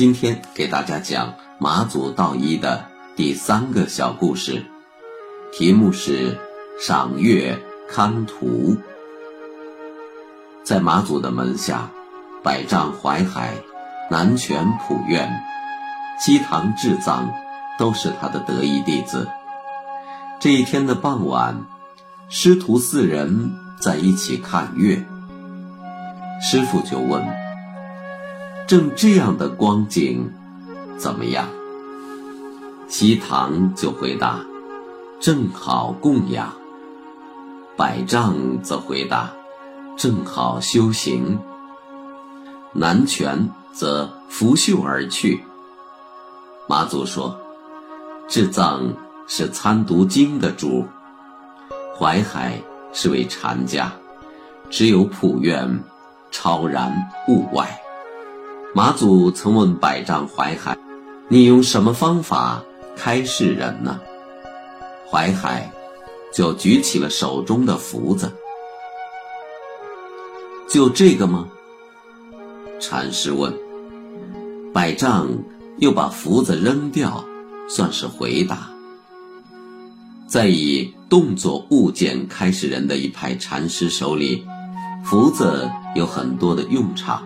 [0.00, 2.86] 今天给大家讲马祖道一的
[3.16, 4.64] 第三个小故事，
[5.52, 6.38] 题目是
[6.80, 8.78] “赏月看图”。
[10.64, 11.90] 在马祖的门下，
[12.42, 13.52] 百丈淮海、
[14.10, 15.30] 南泉普愿、
[16.18, 17.28] 西塘智藏，
[17.78, 19.28] 都是他的得意弟子。
[20.40, 21.66] 这一天的傍晚，
[22.30, 25.04] 师徒四人在一起看月，
[26.40, 27.49] 师傅就问。
[28.70, 30.32] 正这样的光景，
[30.96, 31.48] 怎么样？
[32.86, 34.38] 西塘就回答
[35.18, 36.52] ：“正好供养。”
[37.76, 39.28] 百丈则回答
[39.98, 41.36] ：“正好修行。”
[42.72, 45.42] 南泉则拂袖而去。
[46.68, 47.36] 马祖说
[48.30, 48.84] ：“智藏
[49.26, 50.84] 是参读经的主，
[51.98, 52.62] 淮海
[52.92, 53.90] 是为禅家，
[54.70, 55.82] 只有普愿
[56.30, 57.68] 超然物外。”
[58.72, 60.78] 马祖曾问百丈怀海
[61.26, 62.62] ：“你用什么方法
[62.96, 64.00] 开示人呢？”
[65.10, 65.72] 怀海
[66.32, 68.30] 就举起了手中的福子。
[70.68, 71.48] 就这个吗？
[72.78, 73.52] 禅师问。
[74.72, 75.26] 百丈
[75.78, 77.24] 又把福子扔掉，
[77.68, 78.70] 算是回答。
[80.28, 84.46] 在以动作物件开示人的一派禅师手里，
[85.04, 87.24] 福子有很多的用场。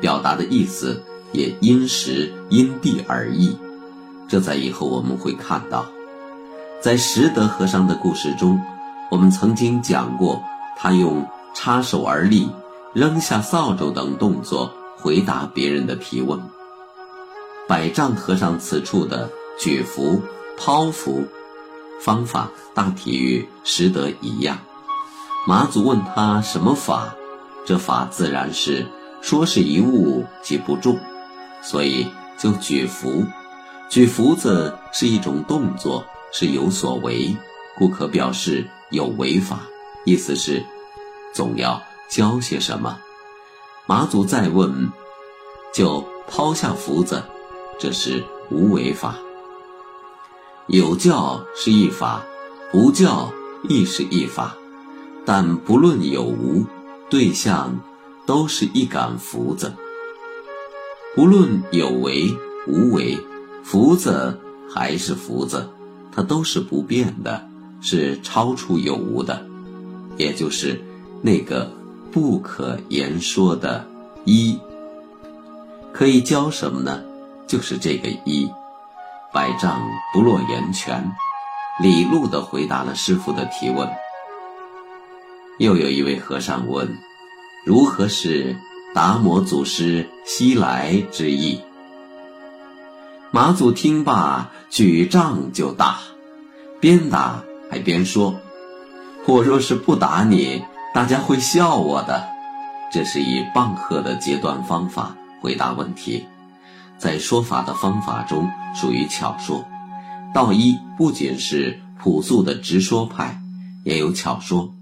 [0.00, 3.56] 表达的意思也因时因地而异，
[4.28, 5.86] 这在以后我们会看到。
[6.80, 8.60] 在拾得和尚的故事中，
[9.10, 10.42] 我们曾经讲过，
[10.76, 12.48] 他用插手而立、
[12.92, 16.40] 扔下扫帚等动作回答别人的提问。
[17.66, 19.28] 百丈和尚此处的
[19.58, 20.22] 举符、
[20.56, 21.26] 抛符
[22.00, 24.58] 方法大体与拾得一样。
[25.46, 27.14] 马祖问他什么法，
[27.66, 28.86] 这法自然是。
[29.20, 30.98] 说是一物即不重，
[31.62, 32.06] 所以
[32.38, 33.24] 就举福。
[33.88, 37.34] 举福子是一种动作，是有所为，
[37.76, 39.60] 故可表示有为法。
[40.04, 40.64] 意思是，
[41.34, 42.98] 总要教些什么。
[43.86, 44.90] 马祖再问，
[45.72, 47.22] 就抛下福子，
[47.78, 49.16] 这是无为法。
[50.66, 52.22] 有教是一法，
[52.70, 53.32] 不教
[53.68, 54.54] 亦是一法，
[55.24, 56.64] 但不论有无
[57.08, 57.78] 对象。
[58.28, 59.72] 都是一杆福子，
[61.14, 62.28] 不论有为
[62.66, 63.18] 无为，
[63.64, 64.38] 福子
[64.70, 65.66] 还是福子，
[66.12, 67.48] 它都是不变的，
[67.80, 69.46] 是超出有无的，
[70.18, 70.78] 也就是
[71.22, 71.72] 那个
[72.12, 73.86] 不可言说的
[74.26, 74.58] 一。
[75.90, 77.02] 可以教什么呢？
[77.46, 78.46] 就是这个一。
[79.32, 79.80] 百丈
[80.12, 81.10] 不落言泉，
[81.82, 83.88] 理路的回答了师傅的提问。
[85.56, 87.07] 又有一位和尚问。
[87.64, 88.56] 如何是
[88.94, 91.60] 达摩祖师西来之意？
[93.30, 95.98] 马祖听罢，举杖就打，
[96.80, 98.34] 边打还边说
[99.26, 100.62] ：“我若是不打你，
[100.94, 102.26] 大家会笑我的。”
[102.90, 106.24] 这是以棒喝的截断方法回答问题，
[106.96, 109.62] 在说法的方法中属于巧说。
[110.32, 113.42] 道一不仅是朴素的直说派，
[113.84, 114.72] 也有巧说，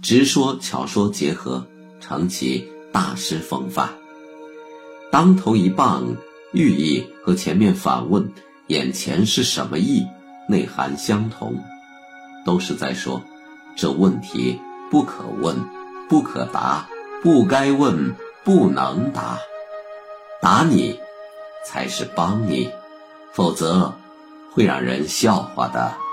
[0.00, 1.66] 直说巧说结合。
[2.06, 3.88] 成其大师风范，
[5.10, 6.14] 当头一棒，
[6.52, 8.30] 寓意和前面反问
[8.68, 10.06] “眼前是什么意”
[10.46, 11.56] 内涵相同，
[12.44, 13.22] 都是在说
[13.74, 14.60] 这问题
[14.90, 15.56] 不可问、
[16.06, 16.86] 不可答、
[17.22, 18.14] 不该问、
[18.44, 19.38] 不能答。
[20.42, 21.00] 答你
[21.64, 22.68] 才是帮你，
[23.32, 23.94] 否则
[24.52, 26.03] 会让人笑话的。